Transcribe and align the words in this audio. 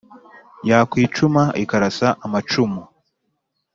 Yakwicuma 0.69 1.41
ikarasa 1.63 2.09
amacumu 2.25 2.81